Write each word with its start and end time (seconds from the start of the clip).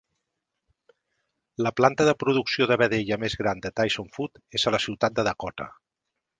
La 1.65 1.73
planta 1.81 2.07
de 2.09 2.15
producció 2.23 2.69
de 2.73 2.79
vedella 2.83 3.21
més 3.27 3.37
gran 3.43 3.63
de 3.67 3.73
Tyson 3.83 4.11
Food 4.17 4.43
és 4.61 4.67
a 4.73 4.77
la 4.77 4.83
ciutat 4.89 5.19
de 5.21 5.31
Dakota. 5.33 5.73